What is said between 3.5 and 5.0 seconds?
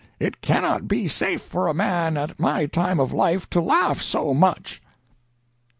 to laugh so much.'"